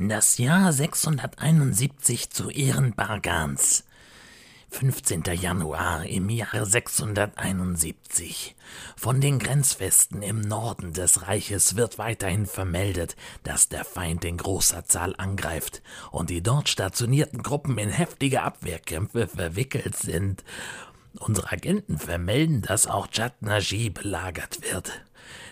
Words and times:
Das 0.00 0.38
Jahr 0.38 0.72
671 0.72 2.30
zu 2.30 2.50
Ehren 2.50 2.94
Bargans. 2.94 3.82
15. 4.70 5.24
Januar 5.40 6.06
im 6.06 6.30
Jahre 6.30 6.66
671. 6.66 8.54
Von 8.96 9.20
den 9.20 9.40
Grenzfesten 9.40 10.22
im 10.22 10.40
Norden 10.40 10.92
des 10.92 11.26
Reiches 11.26 11.74
wird 11.74 11.98
weiterhin 11.98 12.46
vermeldet, 12.46 13.16
dass 13.42 13.68
der 13.68 13.84
Feind 13.84 14.24
in 14.24 14.36
großer 14.36 14.84
Zahl 14.84 15.16
angreift 15.18 15.82
und 16.12 16.30
die 16.30 16.44
dort 16.44 16.68
stationierten 16.68 17.42
Gruppen 17.42 17.76
in 17.76 17.90
heftige 17.90 18.42
Abwehrkämpfe 18.42 19.26
verwickelt 19.26 19.96
sind. 19.96 20.44
Unsere 21.18 21.50
Agenten 21.50 21.98
vermelden, 21.98 22.62
dass 22.62 22.86
auch 22.86 23.08
Chatnaji 23.10 23.90
belagert 23.90 24.60
wird. 24.62 25.02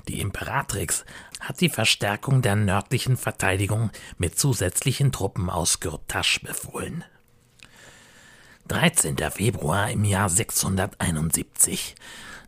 Die 0.09 0.21
Imperatrix 0.21 1.05
hat 1.41 1.61
die 1.61 1.69
Verstärkung 1.69 2.43
der 2.43 2.57
nördlichen 2.57 3.17
Verteidigung 3.17 3.91
mit 4.19 4.39
zusätzlichen 4.39 5.13
Truppen 5.13 5.51
aus 5.51 5.81
Gürtasch 5.81 6.41
befohlen. 6.41 7.05
13. 8.69 9.17
Februar 9.31 9.91
im 9.91 10.05
Jahr 10.05 10.29
671. 10.29 11.95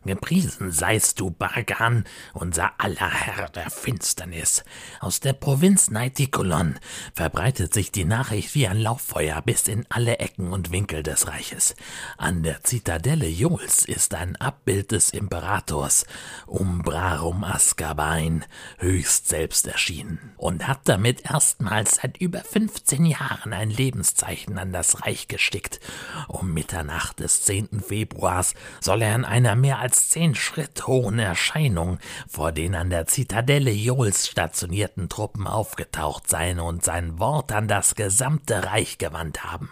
Gepriesen 0.05 0.71
seist 0.71 1.19
du, 1.19 1.29
Bargan, 1.29 2.05
unser 2.33 2.71
aller 2.77 3.09
Herr 3.09 3.49
der 3.49 3.69
Finsternis. 3.69 4.63
Aus 5.01 5.19
der 5.19 5.33
Provinz 5.33 5.91
Naitikolon 5.91 6.79
verbreitet 7.13 7.73
sich 7.73 7.91
die 7.91 8.05
Nachricht 8.05 8.55
wie 8.55 8.67
ein 8.67 8.79
Lauffeuer 8.79 9.41
bis 9.41 9.67
in 9.67 9.85
alle 9.89 10.19
Ecken 10.19 10.53
und 10.53 10.71
Winkel 10.71 11.03
des 11.03 11.27
Reiches. 11.27 11.75
An 12.17 12.43
der 12.43 12.63
Zitadelle 12.63 13.27
Juls 13.27 13.83
ist 13.85 14.13
ein 14.15 14.35
Abbild 14.37 14.91
des 14.91 15.09
Imperators, 15.09 16.05
Umbrarum 16.47 17.43
Ascabain, 17.43 18.45
höchst 18.77 19.27
selbst 19.27 19.67
erschienen 19.67 20.33
und 20.37 20.67
hat 20.67 20.81
damit 20.85 21.29
erstmals 21.29 21.95
seit 21.95 22.17
über 22.17 22.39
15 22.39 23.05
Jahren 23.05 23.51
ein 23.51 23.69
Lebenszeichen 23.69 24.57
an 24.57 24.71
das 24.71 25.03
Reich 25.03 25.27
gestickt. 25.27 25.79
Um 26.27 26.53
Mitternacht 26.53 27.19
des 27.19 27.43
10. 27.43 27.81
Februars 27.85 28.53
soll 28.79 29.01
er 29.01 29.15
in 29.15 29.25
einer 29.25 29.55
mehr 29.55 29.79
als 29.79 29.88
als 29.89 30.09
zehn 30.09 30.35
Schritt 30.35 30.85
hohen 30.85 31.17
Erscheinung 31.17 31.97
vor 32.27 32.51
den 32.51 32.75
an 32.75 32.91
der 32.91 33.07
Zitadelle 33.07 33.71
Jols 33.71 34.27
stationierten 34.27 35.09
Truppen 35.09 35.47
aufgetaucht 35.47 36.29
sein 36.29 36.59
und 36.59 36.85
sein 36.85 37.17
Wort 37.17 37.51
an 37.51 37.67
das 37.67 37.95
gesamte 37.95 38.65
Reich 38.65 38.99
gewandt 38.99 39.45
haben. 39.45 39.71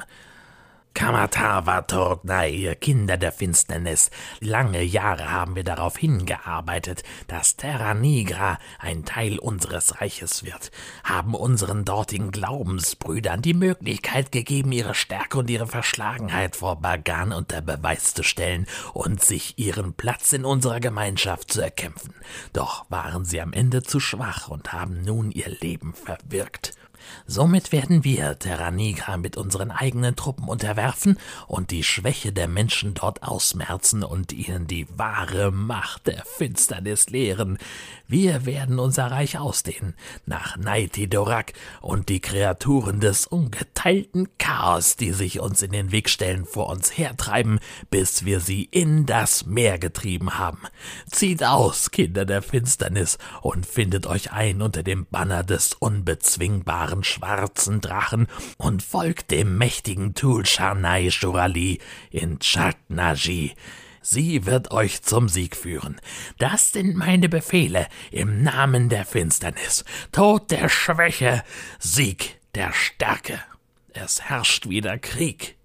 Kamatava 0.97 1.83
Tordnai, 1.83 2.49
ihr 2.49 2.73
Kinder 2.73 3.17
der 3.17 3.31
Finsternis. 3.31 4.09
Lange 4.39 4.81
Jahre 4.81 5.31
haben 5.31 5.55
wir 5.55 5.63
darauf 5.63 5.95
hingearbeitet, 5.95 7.03
dass 7.27 7.55
Terra 7.55 7.93
Nigra 7.93 8.57
ein 8.79 9.05
Teil 9.05 9.37
unseres 9.37 10.01
Reiches 10.01 10.43
wird, 10.43 10.71
haben 11.03 11.35
unseren 11.35 11.85
dortigen 11.85 12.31
Glaubensbrüdern 12.31 13.43
die 13.43 13.53
Möglichkeit 13.53 14.31
gegeben, 14.31 14.71
ihre 14.71 14.95
Stärke 14.95 15.37
und 15.37 15.51
ihre 15.51 15.67
Verschlagenheit 15.67 16.55
vor 16.55 16.81
Bagan 16.81 17.31
unter 17.31 17.61
Beweis 17.61 18.15
zu 18.15 18.23
stellen 18.23 18.65
und 18.93 19.23
sich 19.23 19.59
ihren 19.59 19.93
Platz 19.93 20.33
in 20.33 20.45
unserer 20.45 20.79
Gemeinschaft 20.79 21.51
zu 21.51 21.61
erkämpfen. 21.61 22.15
Doch 22.53 22.89
waren 22.89 23.23
sie 23.23 23.39
am 23.39 23.53
Ende 23.53 23.83
zu 23.83 23.99
schwach 23.99 24.47
und 24.47 24.73
haben 24.73 25.03
nun 25.03 25.29
ihr 25.29 25.49
Leben 25.61 25.93
verwirkt. 25.93 26.73
Somit 27.25 27.71
werden 27.71 28.03
wir 28.03 28.39
Terra 28.39 28.71
Nigra 28.71 29.17
mit 29.17 29.37
unseren 29.37 29.71
eigenen 29.71 30.15
Truppen 30.15 30.47
unterwerfen 30.47 31.17
und 31.47 31.71
die 31.71 31.83
Schwäche 31.83 32.31
der 32.31 32.47
Menschen 32.47 32.93
dort 32.93 33.23
ausmerzen 33.23 34.03
und 34.03 34.33
ihnen 34.33 34.67
die 34.67 34.87
wahre 34.97 35.51
Macht 35.51 36.07
der 36.07 36.23
Finsternis 36.25 37.09
lehren. 37.09 37.57
Wir 38.07 38.45
werden 38.45 38.79
unser 38.79 39.11
Reich 39.11 39.37
ausdehnen 39.37 39.95
nach 40.25 40.57
Naiti 40.57 41.09
Dorak 41.09 41.53
und 41.81 42.09
die 42.09 42.21
Kreaturen 42.21 42.99
des 42.99 43.27
ungeteilten 43.27 44.29
Chaos, 44.37 44.95
die 44.95 45.11
sich 45.11 45.39
uns 45.39 45.61
in 45.61 45.71
den 45.71 45.91
Weg 45.91 46.09
stellen, 46.09 46.45
vor 46.45 46.69
uns 46.69 46.97
hertreiben, 46.97 47.59
bis 47.89 48.25
wir 48.25 48.39
sie 48.39 48.63
in 48.63 49.05
das 49.05 49.45
Meer 49.45 49.77
getrieben 49.77 50.37
haben. 50.37 50.61
Zieht 51.11 51.43
aus, 51.43 51.91
Kinder 51.91 52.25
der 52.25 52.41
Finsternis, 52.41 53.17
und 53.41 53.65
findet 53.65 54.07
euch 54.07 54.31
ein 54.31 54.61
unter 54.61 54.83
dem 54.83 55.05
Banner 55.05 55.43
des 55.43 55.73
Unbezwingbaren 55.73 56.96
ihren 56.97 57.03
schwarzen 57.03 57.81
Drachen 57.81 58.27
und 58.57 58.81
folgt 58.81 59.29
dem 59.31 59.57
mächtigen 59.57 60.15
Tulshanai 60.15 61.11
Shurali 61.11 61.79
in 62.09 62.39
Chatnaji. 62.39 63.53
Sie 64.01 64.45
wird 64.45 64.71
euch 64.71 65.03
zum 65.03 65.29
Sieg 65.29 65.55
führen. 65.55 65.99
Das 66.39 66.71
sind 66.71 66.95
meine 66.95 67.29
Befehle 67.29 67.87
im 68.11 68.41
Namen 68.41 68.89
der 68.89 69.05
Finsternis. 69.05 69.83
Tod 70.11 70.49
der 70.49 70.69
Schwäche, 70.69 71.43
Sieg 71.77 72.39
der 72.55 72.73
Stärke. 72.73 73.39
Es 73.93 74.23
herrscht 74.23 74.69
wieder 74.69 74.97
Krieg. 74.97 75.55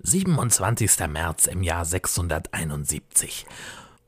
27. 0.00 1.08
März 1.08 1.46
im 1.46 1.62
Jahr 1.62 1.84
671. 1.84 3.46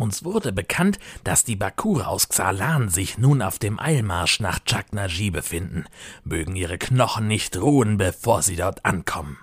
Uns 0.00 0.24
wurde 0.24 0.50
bekannt, 0.50 0.98
dass 1.24 1.44
die 1.44 1.56
Bakure 1.56 2.06
aus 2.06 2.30
Xalan 2.30 2.88
sich 2.88 3.18
nun 3.18 3.42
auf 3.42 3.58
dem 3.58 3.78
Eilmarsch 3.78 4.40
nach 4.40 4.60
Chaknaji 4.64 5.30
befinden. 5.30 5.84
Mögen 6.24 6.56
ihre 6.56 6.78
Knochen 6.78 7.28
nicht 7.28 7.58
ruhen, 7.58 7.98
bevor 7.98 8.40
sie 8.40 8.56
dort 8.56 8.86
ankommen. 8.86 9.36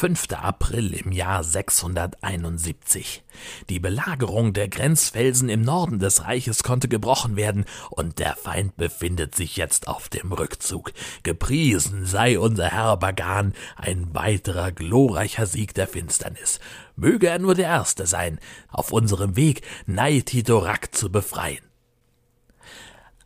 5. 0.00 0.32
April 0.32 0.94
im 0.94 1.12
Jahr 1.12 1.44
671. 1.44 3.22
Die 3.68 3.80
Belagerung 3.80 4.54
der 4.54 4.70
Grenzfelsen 4.70 5.50
im 5.50 5.60
Norden 5.60 5.98
des 5.98 6.24
Reiches 6.24 6.62
konnte 6.62 6.88
gebrochen 6.88 7.36
werden, 7.36 7.66
und 7.90 8.18
der 8.18 8.34
Feind 8.34 8.78
befindet 8.78 9.34
sich 9.34 9.58
jetzt 9.58 9.88
auf 9.88 10.08
dem 10.08 10.32
Rückzug. 10.32 10.94
Gepriesen 11.22 12.06
sei 12.06 12.38
unser 12.38 12.70
Herr 12.70 12.96
Bagan, 12.96 13.52
ein 13.76 14.14
weiterer 14.14 14.72
glorreicher 14.72 15.44
Sieg 15.44 15.74
der 15.74 15.86
Finsternis. 15.86 16.60
Möge 16.96 17.28
er 17.28 17.38
nur 17.38 17.54
der 17.54 17.66
Erste 17.66 18.06
sein, 18.06 18.40
auf 18.70 18.92
unserem 18.92 19.36
Weg 19.36 19.60
Naitidorak 19.84 20.94
zu 20.94 21.12
befreien. 21.12 21.69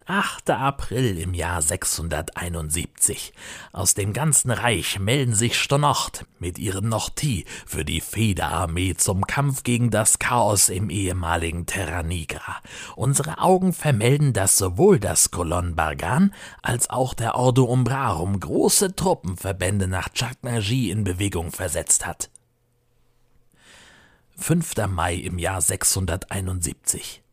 8. 0.07 0.51
April 0.51 1.19
im 1.19 1.33
Jahr 1.33 1.63
671. 1.63 3.33
Aus 3.73 3.95
dem 3.95 4.13
ganzen 4.13 4.51
Reich 4.51 4.99
melden 4.99 5.35
sich 5.35 5.59
Stonocht 5.59 6.27
mit 6.39 6.59
ihren 6.59 6.91
Nochti 6.91 7.47
für 7.65 7.87
die 7.87 8.03
Federarmee 8.03 8.97
zum 8.97 9.27
Kampf 9.27 9.63
gegen 9.63 9.89
das 9.89 10.19
Chaos 10.19 10.69
im 10.69 10.91
ehemaligen 10.91 11.65
Terra 11.65 12.03
Nigra. 12.03 12.61
Unsere 12.97 13.39
Augen 13.39 13.73
vermelden, 13.73 14.35
dass 14.35 14.59
sowohl 14.59 15.01
das 15.01 15.31
Kolon 15.31 15.75
Bargan 15.75 16.35
als 16.61 16.91
auch 16.91 17.15
der 17.15 17.37
Ordo 17.37 17.65
Umbrarum 17.65 18.39
große 18.39 18.95
Truppenverbände 18.95 19.89
nach 19.89 20.11
Chaknaji 20.13 20.91
in 20.91 21.05
Bewegung 21.05 21.51
versetzt 21.51 22.05
hat. 22.05 22.29
5. 24.37 24.87
Mai 24.89 25.15
im 25.15 25.39
Jahr 25.39 25.63
671. 25.63 27.24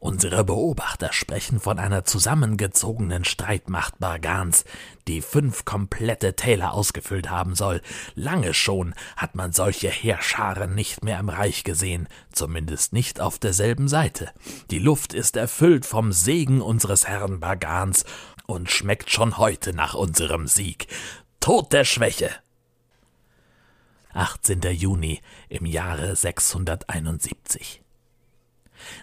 Unsere 0.00 0.44
Beobachter 0.44 1.12
sprechen 1.12 1.58
von 1.58 1.80
einer 1.80 2.04
zusammengezogenen 2.04 3.24
Streitmacht 3.24 3.98
Bargans, 3.98 4.64
die 5.08 5.20
fünf 5.20 5.64
komplette 5.64 6.36
Täler 6.36 6.72
ausgefüllt 6.72 7.30
haben 7.30 7.56
soll. 7.56 7.82
Lange 8.14 8.54
schon 8.54 8.94
hat 9.16 9.34
man 9.34 9.52
solche 9.52 9.88
Heerscharen 9.88 10.74
nicht 10.74 11.02
mehr 11.02 11.18
im 11.18 11.28
Reich 11.28 11.64
gesehen, 11.64 12.08
zumindest 12.32 12.92
nicht 12.92 13.20
auf 13.20 13.40
derselben 13.40 13.88
Seite. 13.88 14.30
Die 14.70 14.78
Luft 14.78 15.14
ist 15.14 15.36
erfüllt 15.36 15.84
vom 15.84 16.12
Segen 16.12 16.60
unseres 16.60 17.08
Herrn 17.08 17.40
Bargans 17.40 18.04
und 18.46 18.70
schmeckt 18.70 19.10
schon 19.10 19.36
heute 19.36 19.74
nach 19.74 19.94
unserem 19.94 20.46
Sieg. 20.46 20.86
Tod 21.40 21.72
der 21.72 21.84
Schwäche! 21.84 22.30
18. 24.12 24.62
Juni 24.62 25.20
im 25.48 25.66
Jahre 25.66 26.14
671. 26.14 27.82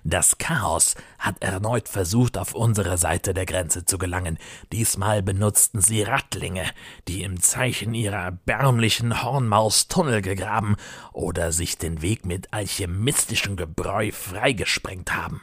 Das 0.04 0.38
Chaos 0.38 0.96
hat 1.20 1.42
erneut 1.42 1.90
versucht, 1.90 2.38
auf 2.38 2.54
unsere 2.54 2.98
Seite 2.98 3.34
der 3.34 3.46
Grenze 3.46 3.86
zu 3.86 3.98
gelangen. 3.98 4.38
Diesmal 4.72 5.24
benutzten 5.24 5.82
sie 5.82 6.04
Rattlinge, 6.04 6.66
die 7.08 7.24
im 7.24 7.42
Zeichen 7.42 7.94
ihrer 7.94 8.18
erbärmlichen 8.18 9.24
Hornmaus 9.24 9.88
Tunnel 9.88 10.22
gegraben 10.22 10.76
oder 11.14 11.52
sich 11.52 11.78
den 11.78 12.02
Weg 12.02 12.26
mit 12.26 12.54
alchemistischem 12.54 13.56
Gebräu 13.56 14.12
freigesprengt 14.12 15.14
haben. 15.14 15.42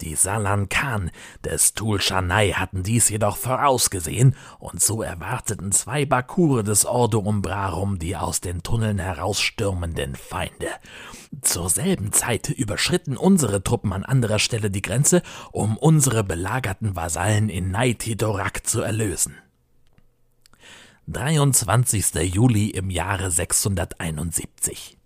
Die 0.00 0.14
Salankan 0.14 1.10
des 1.44 1.74
Tulchanai 1.74 2.52
hatten 2.52 2.82
dies 2.82 3.10
jedoch 3.10 3.36
vorausgesehen, 3.36 4.34
und 4.58 4.82
so 4.82 5.02
erwarteten 5.02 5.72
zwei 5.72 6.06
Bakure 6.06 6.64
des 6.64 6.86
Ordo 6.86 7.18
Umbrarum 7.18 7.98
die 7.98 8.16
aus 8.16 8.40
den 8.40 8.62
Tunneln 8.62 8.98
herausstürmenden 8.98 10.16
Feinde. 10.16 10.68
Zur 11.42 11.68
selben 11.68 12.12
Zeit 12.12 12.48
überschritten 12.48 13.16
unsere 13.16 13.62
Truppen 13.62 13.92
an 13.92 14.04
anderer 14.04 14.38
Stelle 14.38 14.70
die 14.70 14.82
Grenze, 14.82 15.22
um 15.52 15.76
unsere 15.76 16.24
belagerten 16.24 16.96
Vasallen 16.96 17.48
in 17.48 17.70
Naitidorak 17.70 18.66
zu 18.66 18.80
erlösen. 18.80 19.36
23. 21.08 22.14
Juli 22.32 22.70
im 22.70 22.88
Jahre 22.88 23.30
671 23.30 24.99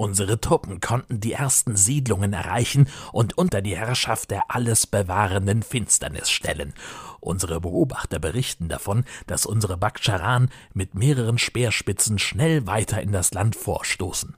Unsere 0.00 0.40
Truppen 0.40 0.78
konnten 0.78 1.18
die 1.18 1.32
ersten 1.32 1.74
Siedlungen 1.74 2.32
erreichen 2.32 2.88
und 3.10 3.36
unter 3.36 3.60
die 3.60 3.76
Herrschaft 3.76 4.30
der 4.30 4.44
alles 4.46 4.86
bewahrenden 4.86 5.64
Finsternis 5.64 6.30
stellen. 6.30 6.72
Unsere 7.18 7.60
Beobachter 7.60 8.20
berichten 8.20 8.68
davon, 8.68 9.04
dass 9.26 9.44
unsere 9.44 9.76
Bakscharan 9.76 10.50
mit 10.72 10.94
mehreren 10.94 11.36
Speerspitzen 11.36 12.20
schnell 12.20 12.64
weiter 12.68 13.02
in 13.02 13.10
das 13.10 13.34
Land 13.34 13.56
vorstoßen. 13.56 14.36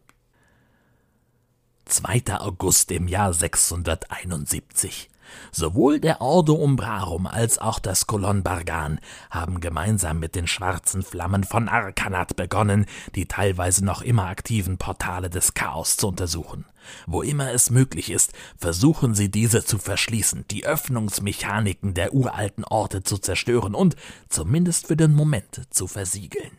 2. 1.85 2.39
August 2.39 2.91
im 2.91 3.07
Jahr 3.07 3.35
671. 3.35 5.11
Sowohl 5.53 6.01
der 6.01 6.21
Ordo 6.21 6.55
Umbrarum 6.55 7.27
als 7.27 7.59
auch 7.59 7.79
das 7.79 8.07
Kolon 8.07 8.43
Bargan 8.43 9.01
haben 9.31 9.61
gemeinsam 9.61 10.19
mit 10.19 10.35
den 10.35 10.47
schwarzen 10.47 11.03
Flammen 11.03 11.45
von 11.45 11.69
Arkanat 11.69 12.37
begonnen, 12.37 12.87
die 13.15 13.27
teilweise 13.27 13.85
noch 13.85 14.03
immer 14.03 14.27
aktiven 14.27 14.79
Portale 14.79 15.31
des 15.31 15.55
Chaos 15.55 15.97
zu 15.97 16.09
untersuchen. 16.09 16.65
Wo 17.07 17.23
immer 17.23 17.53
es 17.53 17.71
möglich 17.71 18.11
ist, 18.11 18.33
versuchen 18.57 19.15
sie 19.15 19.31
diese 19.31 19.65
zu 19.65 19.79
verschließen, 19.79 20.45
die 20.51 20.67
Öffnungsmechaniken 20.67 21.95
der 21.95 22.15
uralten 22.15 22.65
Orte 22.65 23.03
zu 23.03 23.19
zerstören 23.19 23.75
und, 23.75 23.97
zumindest 24.29 24.87
für 24.87 24.97
den 24.97 25.15
Moment, 25.15 25.63
zu 25.71 25.87
versiegeln. 25.87 26.51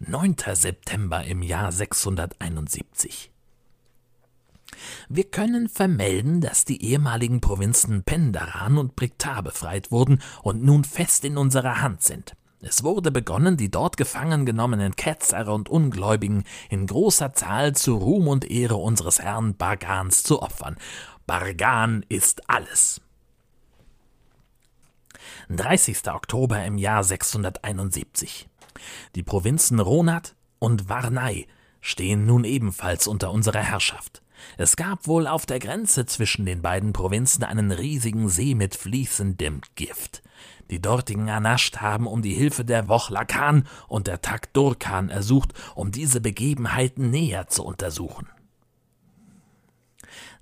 9. 0.00 0.36
September 0.54 1.24
im 1.24 1.42
Jahr 1.42 1.70
671. 1.70 3.30
Wir 5.08 5.24
können 5.24 5.68
vermelden, 5.68 6.40
dass 6.40 6.64
die 6.64 6.82
ehemaligen 6.84 7.40
Provinzen 7.40 8.02
Pendaran 8.02 8.78
und 8.78 8.96
Briktar 8.96 9.42
befreit 9.42 9.90
wurden 9.90 10.22
und 10.42 10.62
nun 10.62 10.84
fest 10.84 11.24
in 11.24 11.36
unserer 11.36 11.80
Hand 11.80 12.02
sind. 12.02 12.34
Es 12.62 12.84
wurde 12.84 13.10
begonnen, 13.10 13.56
die 13.56 13.70
dort 13.70 13.96
gefangen 13.96 14.44
genommenen 14.44 14.94
Ketzer 14.94 15.52
und 15.52 15.70
Ungläubigen 15.70 16.44
in 16.68 16.86
großer 16.86 17.32
Zahl 17.32 17.74
zu 17.74 17.96
Ruhm 17.96 18.28
und 18.28 18.50
Ehre 18.50 18.76
unseres 18.76 19.20
Herrn 19.20 19.56
Bargans 19.56 20.22
zu 20.22 20.42
opfern. 20.42 20.76
Bargan 21.26 22.04
ist 22.08 22.50
alles. 22.50 23.00
30. 25.48 26.08
Oktober 26.08 26.62
im 26.64 26.76
Jahr 26.76 27.02
671. 27.02 28.48
Die 29.14 29.22
Provinzen 29.22 29.80
Ronat 29.80 30.34
und 30.58 30.88
Varnai 30.88 31.46
stehen 31.80 32.26
nun 32.26 32.44
ebenfalls 32.44 33.06
unter 33.06 33.32
unserer 33.32 33.62
Herrschaft. 33.62 34.22
Es 34.56 34.76
gab 34.76 35.06
wohl 35.06 35.26
auf 35.26 35.46
der 35.46 35.58
Grenze 35.58 36.06
zwischen 36.06 36.46
den 36.46 36.62
beiden 36.62 36.92
Provinzen 36.92 37.44
einen 37.44 37.70
riesigen 37.70 38.28
See 38.28 38.54
mit 38.54 38.74
fließendem 38.74 39.60
Gift. 39.74 40.22
Die 40.70 40.80
dortigen 40.80 41.28
Anascht 41.28 41.78
haben 41.78 42.06
um 42.06 42.22
die 42.22 42.34
Hilfe 42.34 42.64
der 42.64 42.88
Wochlakan 42.88 43.66
und 43.88 44.06
der 44.06 44.22
Takdurkan 44.22 45.10
ersucht, 45.10 45.52
um 45.74 45.90
diese 45.90 46.20
Begebenheiten 46.20 47.10
näher 47.10 47.48
zu 47.48 47.64
untersuchen. 47.64 48.28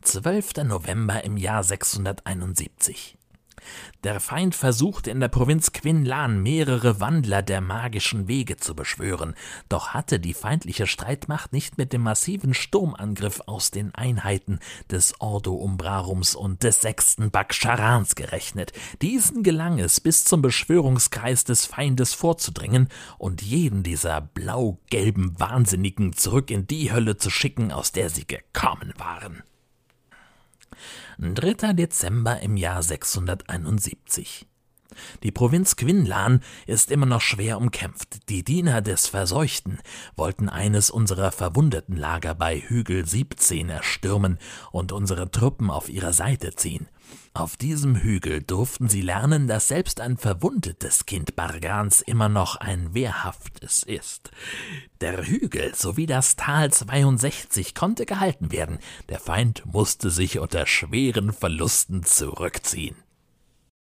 12. 0.03 0.65
November 0.65 1.25
im 1.25 1.37
Jahr 1.37 1.65
671. 1.65 3.18
Der 4.05 4.21
Feind 4.21 4.55
versuchte 4.55 5.11
in 5.11 5.21
der 5.21 5.29
Provinz 5.29 5.73
Quinlan 5.73 6.43
mehrere 6.43 7.01
Wandler 7.01 7.43
der 7.43 7.61
magischen 7.61 8.29
Wege 8.29 8.57
zu 8.57 8.75
beschwören, 8.75 9.35
doch 9.69 9.89
hatte 9.89 10.21
die 10.21 10.35
feindliche 10.35 10.87
Streitmacht 10.87 11.53
nicht 11.53 11.79
mit 11.79 11.93
dem 11.93 12.03
massiven 12.03 12.55
Sturmangriff 12.55 13.41
aus 13.47 13.71
den 13.71 13.95
Einheiten 13.95 14.61
des 14.91 15.21
Ordo 15.21 15.55
Umbrarums 15.55 16.35
und 16.35 16.63
des 16.63 16.81
sechsten 16.81 17.31
Bakcharans 17.31 18.15
gerechnet. 18.15 18.73
Diesen 19.03 19.43
gelang 19.43 19.79
es, 19.79 20.01
bis 20.01 20.25
zum 20.25 20.43
Beschwörungskreis 20.43 21.45
des 21.45 21.67
Feindes 21.67 22.15
vorzudringen 22.15 22.89
und 23.19 23.43
jeden 23.43 23.83
dieser 23.83 24.21
blau-gelben 24.21 25.39
Wahnsinnigen 25.41 26.13
zurück 26.13 26.51
in 26.51 26.67
die 26.67 26.93
Hölle 26.93 27.17
zu 27.17 27.31
schicken, 27.31 27.73
aus 27.73 27.93
der 27.93 28.11
sie 28.11 28.27
gekommen 28.27 28.95
waren. 28.97 29.43
3. 31.19 31.73
Dezember 31.73 32.41
im 32.41 32.57
Jahr 32.57 32.83
671. 32.83 34.47
Die 35.23 35.33
Provinz 35.33 35.77
Quinlan 35.77 36.41
ist 36.67 36.91
immer 36.91 37.07
noch 37.07 37.21
schwer 37.21 37.59
umkämpft. 37.59 38.29
Die 38.29 38.45
Diener 38.45 38.81
des 38.81 39.07
Verseuchten 39.07 39.79
wollten 40.17 40.49
eines 40.49 40.91
unserer 40.91 41.33
verwundeten 41.33 41.97
Lager 41.97 42.35
bei 42.35 42.61
Hügel 42.61 43.07
17 43.07 43.69
erstürmen 43.69 44.39
und 44.73 44.93
unsere 44.93 45.31
Truppen 45.31 45.71
auf 45.71 45.89
ihre 45.89 46.13
Seite 46.13 46.55
ziehen. 46.55 46.89
Auf 47.35 47.57
diesem 47.57 47.97
Hügel 47.97 48.43
durften 48.43 48.89
sie 48.89 49.01
lernen, 49.01 49.47
dass 49.47 49.69
selbst 49.69 50.01
ein 50.01 50.17
verwundetes 50.17 51.07
Kind 51.07 51.37
Bargans 51.37 52.01
immer 52.01 52.29
noch 52.29 52.57
ein 52.57 52.95
wehrhaftes 52.95 53.83
ist. 53.83 54.31
Der 55.01 55.25
Hügel 55.27 55.75
sowie 55.75 56.07
das 56.07 56.37
Tal 56.37 56.73
62 56.73 57.75
konnte 57.75 58.07
gehalten 58.07 58.51
werden, 58.51 58.79
der 59.09 59.21
Feind 59.21 59.63
musste 59.67 60.11
sich 60.11 60.39
unter 60.39 60.67
schweren 60.67 61.33
Verlusten 61.33 62.03
zurückziehen. 62.03 62.97